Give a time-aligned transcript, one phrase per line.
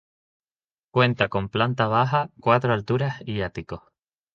[0.89, 3.91] Cuenta con planta baja, cuatro alturas y ático.